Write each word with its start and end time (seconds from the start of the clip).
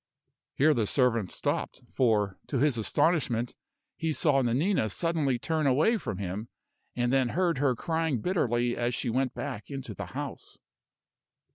Here 0.55 0.73
the 0.73 0.87
servant 0.87 1.29
stopped; 1.29 1.83
for, 1.93 2.39
to 2.47 2.57
his 2.57 2.75
astonishment, 2.79 3.53
he 3.95 4.11
saw 4.11 4.41
Nanina 4.41 4.89
suddenly 4.89 5.37
turn 5.37 5.67
away 5.67 5.97
from 5.97 6.17
him, 6.17 6.47
and 6.95 7.13
then 7.13 7.29
heard 7.29 7.59
her 7.59 7.75
crying 7.75 8.19
bitterly 8.19 8.75
as 8.75 8.95
she 8.95 9.11
went 9.11 9.35
back 9.35 9.69
into 9.69 9.93
the 9.93 10.07
house. 10.17 10.57